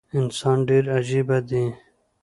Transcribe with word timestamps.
انسان 0.19 0.57
ډیر 0.69 0.83
عجیبه 0.97 1.37
دي 1.49 1.65